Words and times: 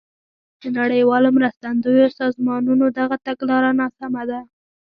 د 0.61 0.63
نړیوالو 0.79 1.27
مرستندویو 1.37 2.15
سازمانونو 2.19 2.85
دغه 2.99 3.15
تګلاره 3.27 3.71
ناسمه 3.79 4.23
ده. 4.29 4.39